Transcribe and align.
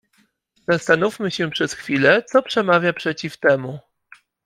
"Zastanówmy 0.67 1.31
się 1.31 1.49
przez 1.49 1.73
chwilę, 1.73 2.23
co 2.23 2.43
przemawia 2.43 2.93
przeciw 2.93 3.37
temu." 3.37 3.79